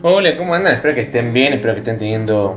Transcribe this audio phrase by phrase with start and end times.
[0.00, 0.74] Hola, ¿cómo andan?
[0.74, 2.56] Espero que estén bien, espero que estén teniendo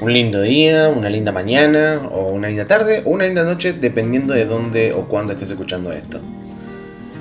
[0.00, 4.34] un lindo día, una linda mañana, o una linda tarde, o una linda noche, dependiendo
[4.34, 6.20] de dónde o cuándo estés escuchando esto.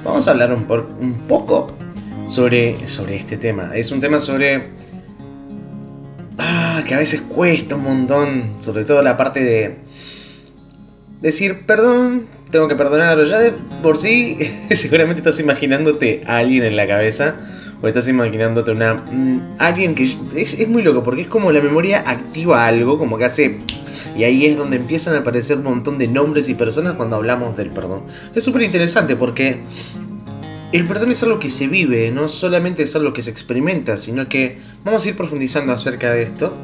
[0.04, 0.68] Vamos a hablar un,
[1.00, 1.76] un poco
[2.28, 3.72] sobre, sobre este tema.
[3.74, 4.70] Es un tema sobre...
[6.38, 9.78] Ah, que a veces cuesta un montón, sobre todo la parte de
[11.22, 14.38] decir, perdón, tengo que perdonar, ya de por sí,
[14.76, 17.38] seguramente estás imaginándote a alguien en la cabeza
[17.86, 18.95] o estás imaginándote una.
[18.95, 20.17] Mm, alguien que.
[20.35, 23.59] Es, muy loco porque es como la memoria activa algo, como que hace.
[24.17, 27.55] Y ahí es donde empiezan a aparecer un montón de nombres y personas cuando hablamos
[27.55, 28.03] del perdón.
[28.34, 29.61] Es súper interesante porque.
[30.71, 34.27] El perdón es algo que se vive, no solamente es algo que se experimenta, sino
[34.27, 36.58] que vamos a ir profundizando acerca de esto.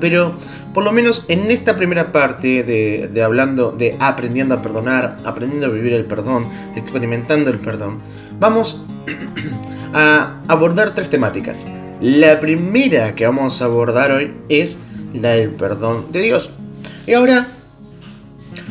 [0.00, 0.34] Pero
[0.72, 5.66] por lo menos en esta primera parte de, de, hablando de aprendiendo a perdonar, aprendiendo
[5.66, 7.98] a vivir el perdón, experimentando el perdón,
[8.38, 8.84] vamos
[9.92, 11.66] a abordar tres temáticas.
[12.00, 14.78] La primera que vamos a abordar hoy es
[15.12, 16.50] la del perdón de Dios.
[17.06, 17.48] Y ahora,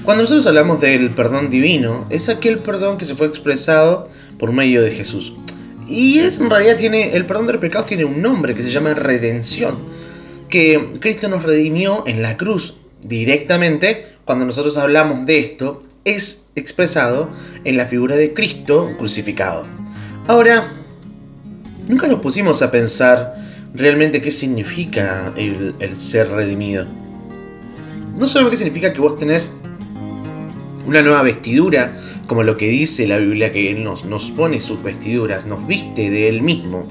[0.03, 4.81] cuando nosotros hablamos del perdón divino, es aquel perdón que se fue expresado por medio
[4.81, 5.33] de Jesús.
[5.87, 8.71] Y es en realidad tiene el perdón de los pecados tiene un nombre que se
[8.71, 9.77] llama redención,
[10.49, 14.07] que Cristo nos redimió en la cruz directamente.
[14.25, 17.29] Cuando nosotros hablamos de esto, es expresado
[17.63, 19.65] en la figura de Cristo crucificado.
[20.27, 20.73] Ahora,
[21.87, 23.35] nunca nos pusimos a pensar
[23.73, 26.85] realmente qué significa el, ser redimido.
[28.17, 29.55] No solamente significa que vos tenés
[30.85, 31.95] una nueva vestidura,
[32.27, 36.09] como lo que dice la Biblia, que Él nos, nos pone sus vestiduras, nos viste
[36.09, 36.87] de Él mismo.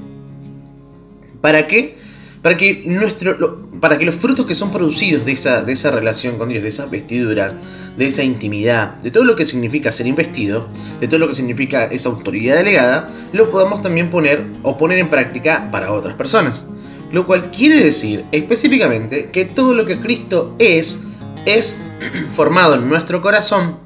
[1.41, 1.97] ¿Para qué?
[2.41, 6.37] Para que, nuestro, para que los frutos que son producidos de esa, de esa relación
[6.37, 7.53] con Dios, de esas vestiduras,
[7.97, 10.67] de esa intimidad, de todo lo que significa ser investido,
[10.99, 15.09] de todo lo que significa esa autoridad delegada, lo podamos también poner o poner en
[15.09, 16.67] práctica para otras personas.
[17.11, 20.99] Lo cual quiere decir específicamente que todo lo que Cristo es,
[21.45, 21.77] es
[22.31, 23.79] formado en nuestro corazón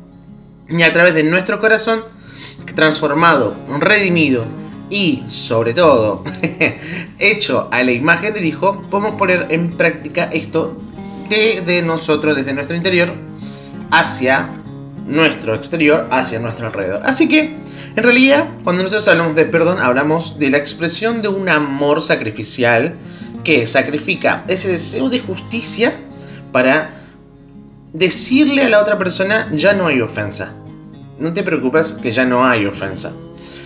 [0.69, 2.03] y a través de nuestro corazón,
[2.75, 4.45] transformado, redimido,
[4.93, 6.23] y sobre todo
[7.19, 10.77] hecho a la imagen de Hijo, podemos poner en práctica esto
[11.29, 13.11] de, nosotros, desde nuestro interior,
[13.89, 14.51] hacia
[15.07, 17.01] nuestro exterior, hacia nuestro alrededor.
[17.05, 17.55] Así que,
[17.95, 22.93] en realidad, cuando nosotros hablamos de perdón, hablamos de la expresión de un amor sacrificial
[23.43, 25.93] que sacrifica ese deseo de justicia
[26.51, 27.01] para
[27.93, 30.53] decirle a la otra persona, ya no hay ofensa.
[31.17, 33.11] No te preocupes que ya no hay ofensa.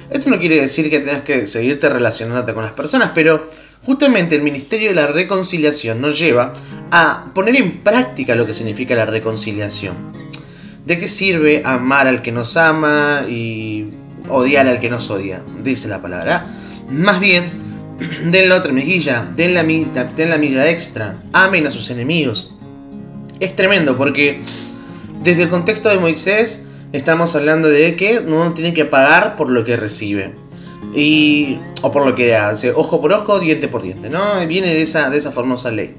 [0.10, 3.50] Esto no quiere decir que tengas que seguirte relacionándote con las personas, pero
[3.84, 6.54] justamente el Ministerio de la Reconciliación nos lleva
[6.92, 9.96] a poner en práctica lo que significa la reconciliación.
[10.86, 13.90] ¿De qué sirve amar al que nos ama y
[14.30, 15.42] odiar al que nos odia?
[15.62, 16.48] Dice la palabra.
[16.90, 17.52] Más bien,
[18.32, 22.54] den la otra mejilla, den la, den la milla extra, amen a sus enemigos.
[23.42, 24.40] Es tremendo porque
[25.22, 29.64] desde el contexto de Moisés estamos hablando de que uno tiene que pagar por lo
[29.64, 30.36] que recibe.
[30.94, 34.46] Y, o por lo que hace, ojo por ojo, diente por diente, ¿no?
[34.48, 35.96] Viene de esa, de esa famosa ley.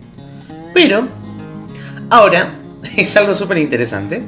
[0.72, 1.08] Pero,
[2.10, 2.58] ahora,
[2.96, 4.22] es algo súper interesante.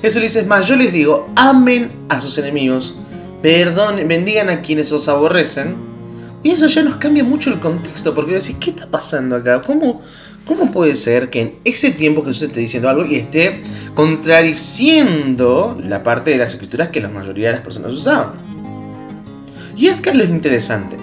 [0.00, 2.94] Jesús dice, más, yo les digo, amen a sus enemigos,
[3.42, 5.88] perdonen, bendigan a quienes os aborrecen.
[6.42, 9.60] Y eso ya nos cambia mucho el contexto, porque decís, ¿qué está pasando acá?
[9.60, 10.02] ¿Cómo,
[10.48, 13.60] ¿Cómo puede ser que en ese tiempo Jesús esté diciendo algo y esté
[13.94, 18.32] contradiciendo la parte de las escrituras que la mayoría de las personas usaban?
[19.76, 20.96] Y es que es lo interesante.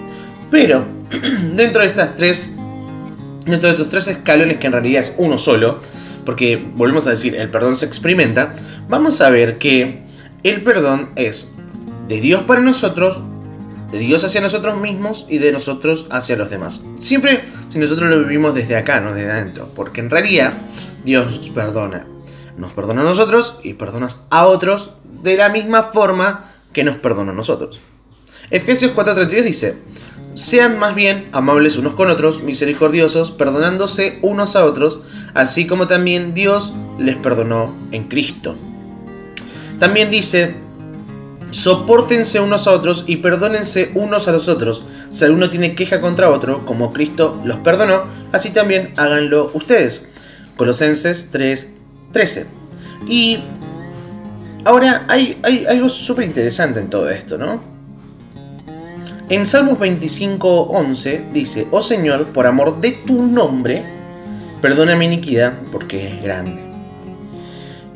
[0.50, 0.84] Pero,
[1.54, 2.50] dentro de estas tres,
[3.46, 5.78] dentro de estos tres escalones que en realidad es uno solo,
[6.24, 8.56] porque volvemos a decir, el perdón se experimenta,
[8.88, 10.00] vamos a ver que
[10.42, 11.54] el perdón es
[12.08, 13.20] de Dios para nosotros
[13.90, 16.84] de Dios hacia nosotros mismos y de nosotros hacia los demás.
[16.98, 20.54] Siempre si nosotros lo vivimos desde acá, no desde adentro, porque en realidad
[21.04, 22.06] Dios nos perdona.
[22.56, 24.90] Nos perdona a nosotros y perdonas a otros
[25.22, 27.80] de la misma forma que nos perdona a nosotros.
[28.50, 29.78] Efesios 4:32 dice,
[30.34, 35.00] sean más bien amables unos con otros, misericordiosos, perdonándose unos a otros,
[35.34, 38.54] así como también Dios les perdonó en Cristo.
[39.78, 40.56] También dice,
[41.56, 44.84] Sopórtense unos a otros y perdónense unos a los otros.
[45.10, 50.06] Si alguno tiene queja contra otro, como Cristo los perdonó, así también háganlo ustedes.
[50.58, 52.44] Colosenses 3:13.
[53.08, 53.38] Y
[54.66, 57.62] ahora hay, hay algo súper interesante en todo esto, ¿no?
[59.30, 63.82] En Salmos 25:11 dice, Oh Señor, por amor de tu nombre,
[64.60, 66.65] perdona mi iniquidad porque es grande.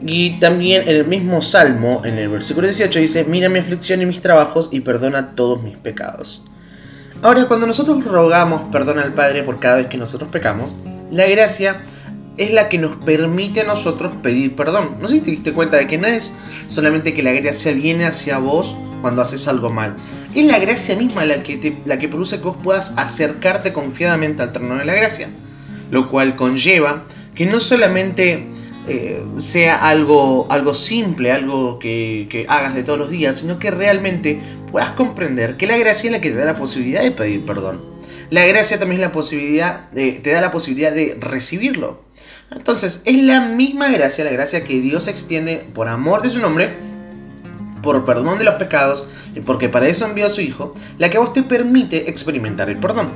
[0.02, 4.06] Y también en el mismo Salmo, en el versículo 18, dice, mira mi aflicción y
[4.06, 6.44] mis trabajos y perdona todos mis pecados.
[7.22, 10.74] Ahora, cuando nosotros rogamos perdón al Padre por cada vez que nosotros pecamos,
[11.10, 11.82] la gracia
[12.38, 14.96] es la que nos permite a nosotros pedir perdón.
[15.00, 16.34] No sé si te diste cuenta de que no es
[16.68, 19.96] solamente que la gracia viene hacia vos cuando haces algo mal.
[20.34, 24.52] Es la gracia misma la que, la que produce que vos puedas acercarte confiadamente al
[24.52, 25.28] trono de la gracia.
[25.90, 27.04] Lo cual conlleva
[27.34, 28.46] que no solamente
[28.90, 33.70] eh, sea algo, algo simple, algo que, que, hagas de todos los días, sino que
[33.70, 34.40] realmente
[34.70, 37.82] puedas comprender que la gracia es la que te da la posibilidad de pedir perdón.
[38.30, 42.02] La gracia también es la posibilidad de, te da la posibilidad de recibirlo.
[42.50, 46.76] Entonces, es la misma gracia, la gracia que Dios extiende por amor de su nombre,
[47.82, 51.16] por perdón de los pecados, y porque para eso envió a su Hijo, la que
[51.16, 53.10] a vos te permite experimentar el perdón.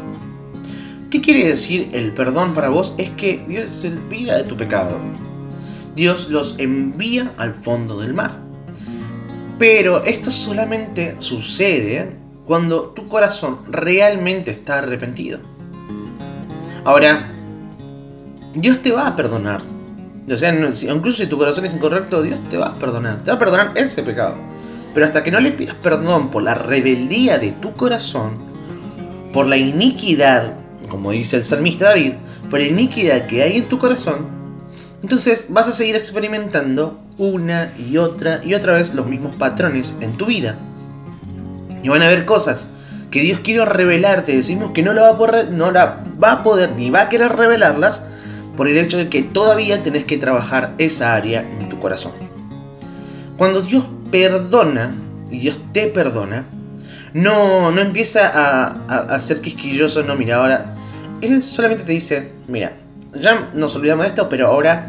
[1.11, 2.95] ¿Qué quiere decir el perdón para vos?
[2.99, 4.99] Es que Dios se olvida de tu pecado.
[5.95, 8.39] Dios los envía al fondo del mar.
[9.59, 15.39] Pero esto solamente sucede cuando tu corazón realmente está arrepentido.
[16.85, 17.33] Ahora,
[18.55, 19.63] Dios te va a perdonar.
[20.29, 23.23] O sea, incluso si tu corazón es incorrecto, Dios te va a perdonar.
[23.23, 24.37] Te va a perdonar ese pecado.
[24.93, 28.39] Pero hasta que no le pidas perdón por la rebeldía de tu corazón,
[29.33, 30.55] por la iniquidad,
[30.89, 32.15] como dice el salmista David,
[32.51, 34.44] por la iniquidad que hay en tu corazón,
[35.05, 40.17] entonces vas a seguir experimentando una y otra y otra vez los mismos patrones en
[40.17, 40.57] tu vida.
[41.83, 42.71] Y van a haber cosas
[43.11, 44.35] que Dios quiere revelarte.
[44.35, 47.09] Decimos que no, lo va a poder, no la va a poder ni va a
[47.11, 48.03] querer revelarlas
[48.57, 52.13] por el hecho de que todavía tenés que trabajar esa área en tu corazón.
[53.37, 54.95] Cuando Dios perdona,
[55.31, 56.47] y Dios te perdona,
[57.13, 60.75] no, no empieza a, a, ser quisquilloso, no, mira, ahora,
[61.21, 62.79] Él solamente te dice, mira,
[63.21, 64.87] ya nos olvidamos de esto, pero ahora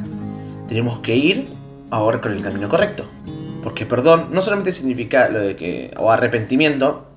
[0.68, 1.50] tenemos que ir
[1.92, 3.06] ahora con el camino correcto.
[3.63, 7.07] Porque perdón no solamente significa lo de que, o arrepentimiento,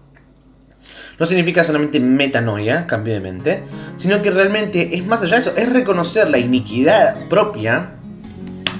[1.18, 3.62] no significa solamente metanoia, cambio de mente,
[3.96, 7.90] sino que realmente es más allá de eso, es reconocer la iniquidad propia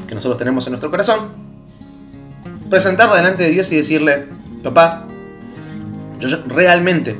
[0.06, 1.30] que nosotros tenemos en nuestro corazón,
[2.70, 4.26] presentarla delante de Dios y decirle,
[4.62, 5.06] papá,
[6.20, 7.16] yo realmente,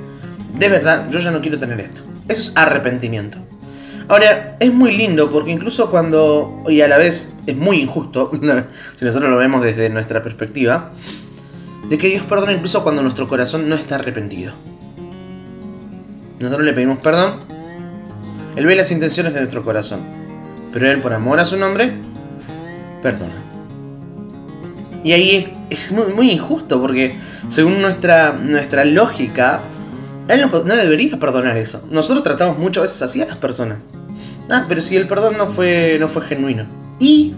[0.55, 2.03] de verdad, yo ya no quiero tener esto.
[2.29, 3.39] Eso es arrepentimiento.
[4.09, 8.31] Ahora, es muy lindo porque incluso cuando, y a la vez es muy injusto,
[8.97, 10.93] si nosotros lo vemos desde nuestra perspectiva,
[11.89, 14.55] de que Dios perdona incluso cuando nuestro corazón no está arrepentido.
[16.39, 17.41] Nosotros le pedimos perdón.
[18.57, 20.01] Él ve las intenciones de nuestro corazón.
[20.73, 21.93] Pero Él, por amor a su nombre,
[23.03, 23.35] perdona.
[25.05, 27.17] Y ahí es, muy, injusto porque
[27.49, 29.61] según nuestra, nuestra lógica,
[30.29, 31.87] Él no, debería perdonar eso.
[31.91, 33.79] Nosotros tratamos muchas veces así a las personas.
[34.51, 36.67] Ah, pero si el perdón no fue, no fue genuino.
[36.99, 37.35] Y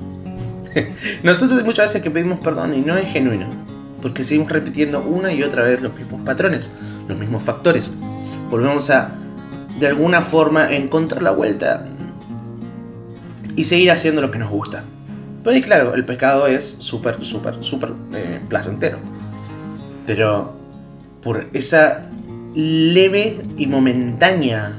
[1.22, 3.48] nosotros muchas veces que pedimos perdón y no es genuino.
[4.02, 6.72] Porque seguimos repitiendo una y otra vez los mismos patrones,
[7.06, 7.94] los mismos factores
[8.50, 9.12] volvemos a,
[9.78, 11.87] de alguna forma, encontrar la vuelta
[13.56, 14.84] y seguir haciendo lo que nos gusta.
[15.42, 18.98] Pero y claro, el pecado es súper, súper, súper eh, placentero.
[20.06, 20.52] Pero
[21.22, 22.09] por esa
[22.55, 24.73] leve y momentánea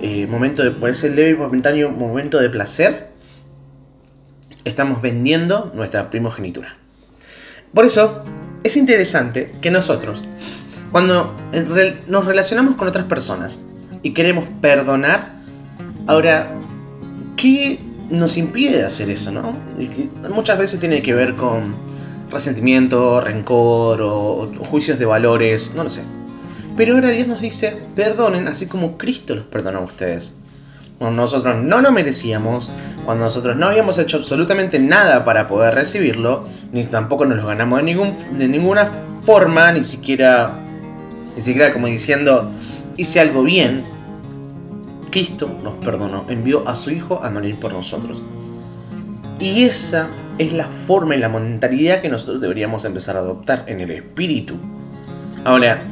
[0.00, 3.10] eh, momento de, por ese leve y momentáneo momento de placer,
[4.64, 6.76] estamos vendiendo nuestra primogenitura.
[7.72, 8.24] Por eso
[8.64, 10.24] es interesante que nosotros
[10.92, 11.34] cuando
[12.06, 13.62] nos relacionamos con otras personas
[14.02, 15.32] y queremos perdonar,
[16.06, 16.52] ahora,
[17.36, 17.78] ¿qué
[18.10, 19.56] nos impide hacer eso, no?
[20.28, 21.76] muchas veces tiene que ver con
[22.30, 26.02] resentimiento, rencor o, juicios de valores, no lo sé.
[26.76, 30.38] Pero ahora Dios nos dice, perdonen así como Cristo los perdonó a ustedes.
[30.98, 32.70] Cuando nosotros no lo merecíamos,
[33.04, 37.78] cuando nosotros no habíamos hecho absolutamente nada para poder recibirlo, ni tampoco nos lo ganamos
[37.78, 38.90] de, ningún, de ninguna
[39.24, 40.62] forma, ni siquiera
[41.36, 42.50] ni siquiera como diciendo,
[42.96, 43.84] hice algo bien.
[45.10, 48.22] Cristo nos perdonó, envió a su Hijo a morir por nosotros.
[49.38, 53.80] Y esa es la forma y la mentalidad que nosotros deberíamos empezar a adoptar en
[53.80, 54.54] el espíritu.
[55.44, 55.82] Ahora,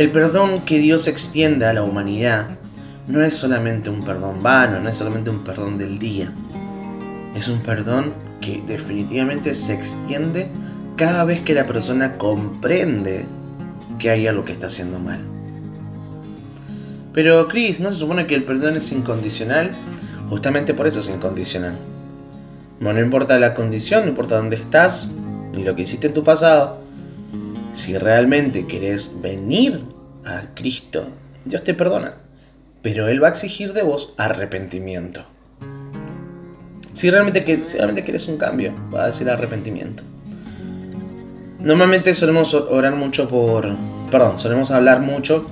[0.00, 2.56] el perdón que Dios extiende a la humanidad
[3.06, 6.32] no es solamente un perdón vano, no es solamente un perdón del día.
[7.36, 10.50] Es un perdón que definitivamente se extiende
[10.96, 13.26] cada vez que la persona comprende
[13.98, 15.20] que hay algo que está haciendo mal.
[17.12, 19.72] Pero Chris, ¿no se supone que el perdón es incondicional?
[20.30, 21.74] Justamente por eso es incondicional.
[22.80, 25.10] no importa la condición, no importa dónde estás,
[25.54, 26.80] ni lo que hiciste en tu pasado.
[27.72, 29.84] Si realmente querés venir
[30.24, 31.06] a Cristo,
[31.44, 32.14] Dios te perdona.
[32.82, 35.24] Pero Él va a exigir de vos arrepentimiento.
[36.92, 40.02] Si realmente, querés un cambio, va a decir arrepentimiento.
[41.60, 43.76] Normalmente solemos orar mucho por...
[44.10, 45.46] Perdón, solemos hablar mucho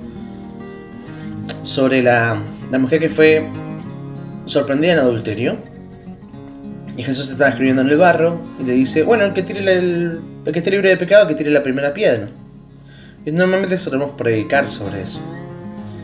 [1.61, 3.47] sobre la, la mujer que fue
[4.45, 5.57] sorprendida en adulterio.
[6.97, 10.19] Y Jesús estaba escribiendo en el barro y le dice, bueno, el que, tire el,
[10.49, 12.29] el que esté libre de pecado, que tire la primera piedra.
[13.25, 15.21] Y normalmente solemos predicar sobre eso.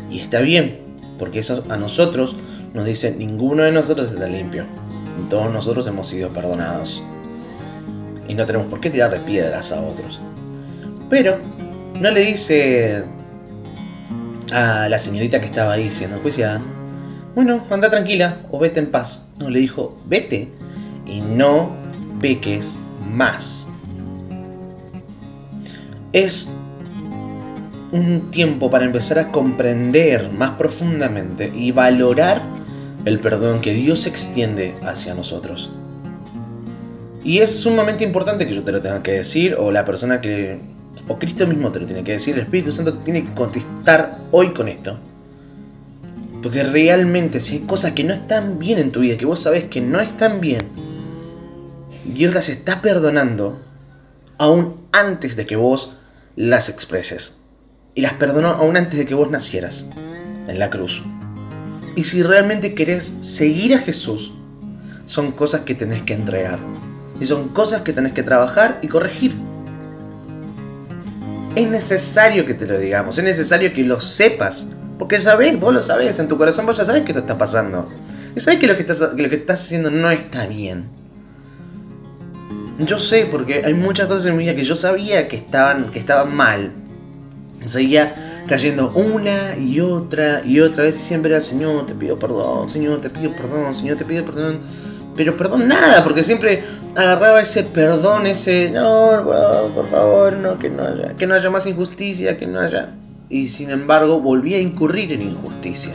[0.09, 0.79] Y está bien,
[1.17, 2.35] porque eso a nosotros
[2.73, 4.65] nos dice, ninguno de nosotros está limpio.
[5.29, 7.01] Todos nosotros hemos sido perdonados.
[8.27, 10.19] Y no tenemos por qué tirarle piedras a otros.
[11.09, 11.39] Pero
[11.99, 13.03] no le dice
[14.51, 16.61] a la señorita que estaba ahí siendo juiciada,
[17.33, 19.25] bueno, anda tranquila o vete en paz.
[19.39, 20.49] No, le dijo, vete
[21.05, 21.75] y no
[22.21, 22.77] peques
[23.11, 23.67] más.
[26.15, 26.47] Es
[27.91, 32.41] un tiempo para empezar a comprender más profundamente y valorar
[33.03, 35.71] el perdón que Dios extiende hacia nosotros.
[37.21, 40.57] Y es sumamente importante que yo te lo tenga que decir, o la persona que,
[41.09, 44.53] o Cristo mismo te lo tiene que decir, el Espíritu Santo tiene que contestar hoy
[44.53, 44.97] con esto.
[46.41, 49.65] Porque realmente si hay cosas que no están bien en tu vida, que vos sabés
[49.65, 50.61] que no están bien,
[52.05, 53.59] Dios las está perdonando
[54.37, 55.97] aún antes de que vos
[56.35, 57.37] las expreses.
[57.93, 59.87] Y las perdonó aún antes de que vos nacieras
[60.47, 61.01] en la cruz.
[61.95, 64.33] Y si realmente querés seguir a Jesús,
[65.05, 66.59] son cosas que tenés que entregar.
[67.19, 69.35] Y son cosas que tenés que trabajar y corregir.
[71.55, 74.67] Es necesario que te lo digamos, es necesario que lo sepas.
[74.99, 77.89] Porque sabés, vos lo sabés, en tu corazón vos ya sabés que te está pasando.
[78.35, 81.04] Y sabés que lo que estás, lo que estás haciendo no está bien.
[82.79, 85.99] Yo sé, porque hay muchas cosas en mi vida que yo sabía que estaban, que
[85.99, 86.73] estaban mal
[87.65, 92.69] Seguía cayendo una y otra y otra vez y siempre era Señor, te pido perdón,
[92.69, 94.59] Señor, te pido perdón, Señor, te pido perdón.
[95.15, 96.63] Pero perdón nada, porque siempre
[96.95, 99.23] agarraba ese perdón, ese no,
[99.73, 102.93] por favor, no, que no haya, que no haya más injusticia, que no haya.
[103.29, 105.93] Y sin embargo volvía a incurrir en injusticia.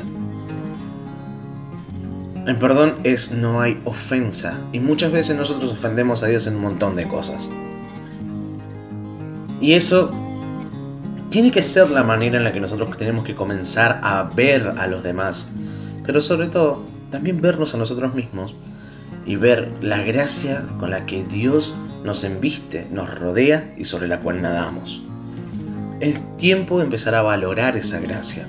[2.47, 4.59] El perdón es no hay ofensa.
[4.73, 7.51] Y muchas veces nosotros ofendemos a Dios en un montón de cosas.
[9.61, 10.11] Y eso
[11.31, 14.87] tiene que ser la manera en la que nosotros tenemos que comenzar a ver a
[14.89, 15.49] los demás,
[16.05, 18.57] pero sobre todo también vernos a nosotros mismos
[19.25, 24.21] y ver la gracia con la que Dios nos embiste, nos rodea y sobre la
[24.21, 25.03] cual nadamos.
[26.01, 28.49] Es tiempo de empezar a valorar esa gracia.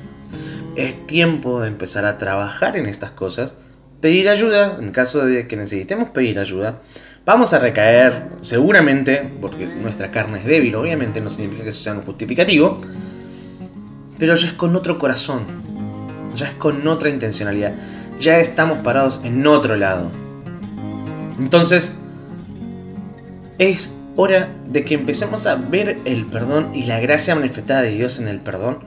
[0.75, 3.55] Es tiempo de empezar a trabajar en estas cosas,
[4.01, 6.81] pedir ayuda, en caso de que necesitemos pedir ayuda,
[7.24, 11.93] Vamos a recaer seguramente, porque nuestra carne es débil, obviamente no significa que eso sea
[11.93, 12.81] un justificativo,
[14.17, 15.46] pero ya es con otro corazón,
[16.36, 17.75] ya es con otra intencionalidad,
[18.20, 20.12] ya estamos parados en otro lado.
[21.38, 21.96] Entonces,
[23.60, 28.17] es hora de que empecemos a ver el perdón y la gracia manifestada de Dios
[28.17, 28.79] en el perdón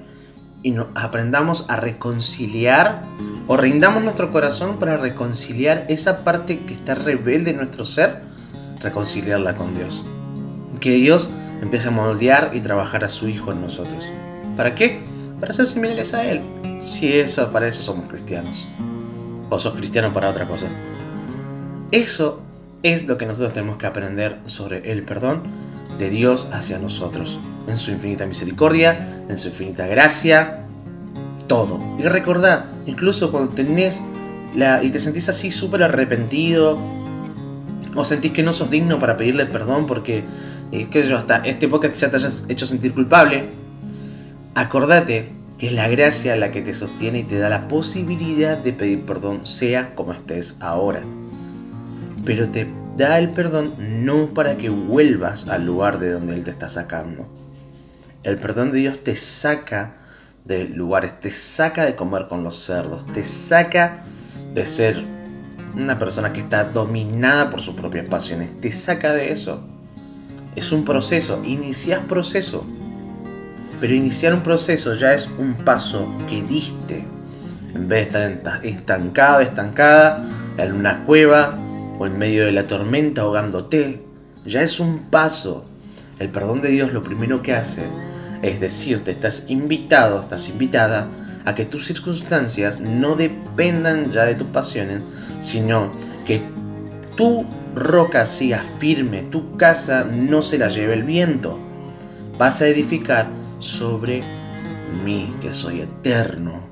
[0.65, 3.05] y nos aprendamos a reconciliar
[3.47, 8.23] o rindamos nuestro corazón para reconciliar esa parte que está rebelde en nuestro ser,
[8.81, 10.05] reconciliarla con Dios.
[10.81, 11.31] Que Dios
[11.61, 14.11] empiece a moldear y trabajar a su Hijo en nosotros.
[14.57, 15.05] ¿Para qué?
[15.39, 16.41] Para ser similares a Él.
[16.81, 18.67] Si eso, para eso somos cristianos.
[19.51, 20.69] O sos cristiano para otra cosa.
[21.91, 22.41] Eso
[22.83, 25.43] es lo que nosotros tenemos que aprender sobre el perdón
[25.99, 27.39] de Dios hacia nosotros.
[27.67, 30.65] En su infinita misericordia, en su infinita gracia,
[31.47, 31.81] todo.
[31.99, 34.03] Y recordad, incluso cuando tenés
[34.55, 36.79] la, y te sentís así súper arrepentido,
[37.97, 40.25] o sentís que no sos digno para pedirle perdón porque,
[40.73, 43.51] eh, qué sé yo, hasta este podcast ya te hayas hecho sentir culpable,
[44.55, 48.73] acordate que es la gracia la que te sostiene y te da la posibilidad de
[48.73, 51.03] pedir perdón, sea como estés ahora.
[52.25, 56.51] Pero te da el perdón no para que vuelvas al lugar de donde Él te
[56.51, 57.27] está sacando.
[58.23, 59.97] El perdón de Dios te saca
[60.45, 64.03] de lugares, te saca de comer con los cerdos, te saca
[64.55, 65.05] de ser
[65.75, 69.67] una persona que está dominada por sus propias pasiones, te saca de eso.
[70.55, 72.65] Es un proceso, inicias proceso,
[73.81, 77.05] pero iniciar un proceso ya es un paso que diste.
[77.75, 80.25] En vez de estar estancado, estancada
[80.57, 81.59] en una cueva
[81.99, 84.05] o en medio de la tormenta ahogándote,
[84.45, 85.65] ya es un paso.
[86.19, 87.85] El perdón de Dios lo primero que hace
[88.45, 91.09] es decir, te estás invitado, estás invitada
[91.47, 95.01] a que tus circunstancias no dependan ya de tus pasiones,
[95.41, 95.93] sino
[96.27, 96.43] que
[97.17, 101.59] tu roca siga firme, tu casa no se la lleve el viento.
[102.37, 104.21] Vas a edificar sobre
[105.03, 106.65] mí, que soy eterno.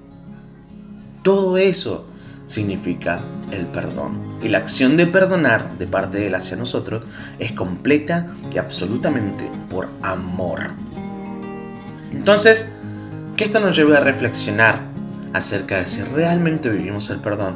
[1.22, 2.06] Todo eso
[2.52, 4.38] significa el perdón.
[4.42, 7.04] Y la acción de perdonar de parte de Él hacia nosotros
[7.38, 10.70] es completa y absolutamente por amor.
[12.12, 12.68] Entonces,
[13.36, 14.80] que esto nos lleve a reflexionar
[15.32, 17.54] acerca de si realmente vivimos el perdón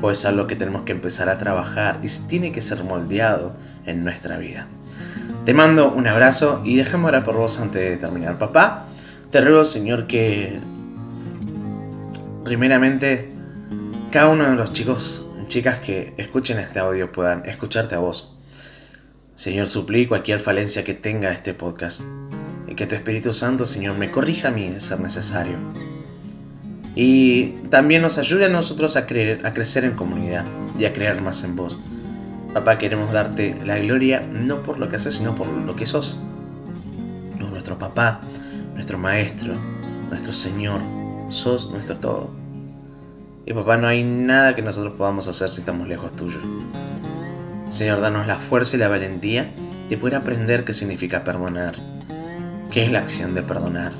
[0.00, 4.04] o es algo que tenemos que empezar a trabajar y tiene que ser moldeado en
[4.04, 4.66] nuestra vida.
[5.44, 8.38] Te mando un abrazo y déjame orar por vos antes de terminar.
[8.38, 8.86] Papá,
[9.30, 10.58] te ruego, Señor, que
[12.44, 13.37] primeramente
[14.10, 18.36] cada uno de los chicos chicas que escuchen este audio puedan escucharte a vos.
[19.34, 22.02] Señor, suplí cualquier falencia que tenga este podcast
[22.66, 25.58] y que tu Espíritu Santo, Señor, me corrija a mí de ser necesario.
[26.94, 30.44] Y también nos ayude a nosotros a, creer, a crecer en comunidad
[30.78, 31.78] y a creer más en vos.
[32.52, 36.18] Papá, queremos darte la gloria no por lo que haces, sino por lo que sos.
[37.38, 38.20] nuestro papá,
[38.74, 39.54] nuestro maestro,
[40.08, 40.80] nuestro Señor.
[41.28, 42.37] Sos nuestro todo.
[43.48, 46.38] Y papá, no hay nada que nosotros podamos hacer si estamos lejos tuyo.
[47.68, 49.50] Señor, danos la fuerza y la valentía
[49.88, 51.76] de poder aprender qué significa perdonar,
[52.70, 53.94] qué es la acción de perdonar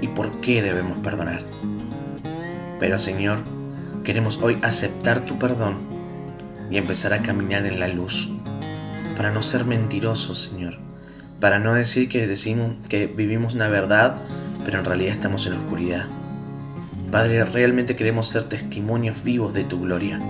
[0.00, 1.42] y por qué debemos perdonar.
[2.80, 3.40] Pero Señor,
[4.02, 5.76] queremos hoy aceptar tu perdón
[6.70, 8.30] y empezar a caminar en la luz,
[9.14, 10.78] para no ser mentirosos, Señor,
[11.38, 14.16] para no decir que decimos que vivimos una verdad,
[14.64, 16.23] pero en realidad estamos en la oscuridad.
[17.10, 20.20] Padre, realmente queremos ser testimonios vivos de tu gloria.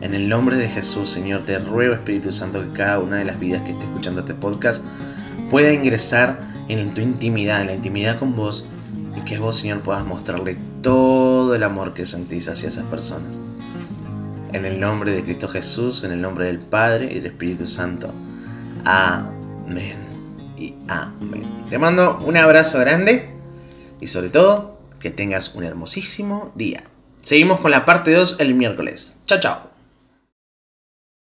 [0.00, 3.40] En el nombre de Jesús, Señor, te ruego, Espíritu Santo, que cada una de las
[3.40, 4.84] vidas que esté escuchando este podcast
[5.50, 8.64] pueda ingresar en tu intimidad, en la intimidad con vos,
[9.16, 13.40] y que vos, Señor, puedas mostrarle todo el amor que sentís hacia esas personas.
[14.52, 18.12] En el nombre de Cristo Jesús, en el nombre del Padre y del Espíritu Santo.
[18.84, 19.96] Amén
[20.56, 21.42] y amén.
[21.68, 23.30] Te mando un abrazo grande
[24.00, 26.84] y sobre todo que tengas un hermosísimo día.
[27.20, 29.20] Seguimos con la parte 2 el miércoles.
[29.26, 29.77] Chao, chao.